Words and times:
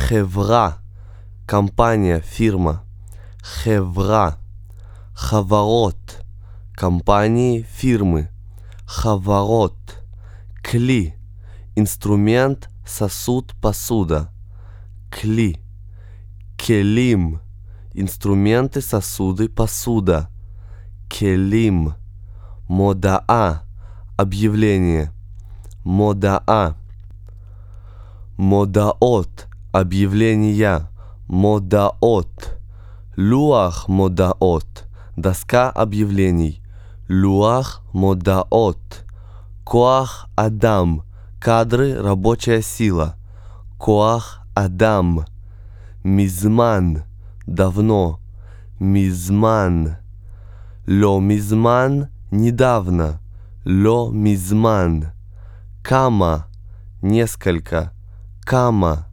חברה, 0.00 0.78
компания, 1.46 2.20
фирма. 2.20 2.82
חברה. 3.42 4.36
חברות, 5.14 6.24
компании, 6.74 7.62
фирмы. 7.62 8.28
חברות. 8.86 9.76
Кли. 10.62 11.14
Инструмент, 11.74 12.68
сосуд, 12.86 13.54
посуда. 13.62 14.30
Кли. 15.10 15.60
Келим. 16.56 17.40
Инструменты, 17.94 18.80
сосуды, 18.80 19.48
посуда. 19.48 20.28
Келим. 21.08 21.94
Модаа. 22.68 23.62
Объявление. 24.16 25.12
Модаа. 25.84 26.76
Модаот. 28.36 29.46
Объявления. 29.71 30.89
Модаот. 31.27 32.59
Луах 33.15 33.87
модаот. 33.87 34.65
Доска 35.15 35.69
объявлений. 35.69 36.61
Луах 37.07 37.81
модаот. 37.93 39.05
Коах 39.63 40.27
Адам. 40.35 41.03
Кадры, 41.39 42.01
рабочая 42.01 42.61
сила. 42.61 43.15
Коах 43.79 44.41
Адам. 44.55 45.25
Мизман. 46.03 47.03
Давно. 47.47 48.19
Мизман. 48.77 49.97
Ло 50.85 51.19
мизман. 51.21 52.09
Недавно. 52.29 53.21
Ло 53.63 54.11
мизман. 54.11 55.11
Кама. 55.81 56.47
Несколько. 57.01 57.93
Кама. 58.41 59.07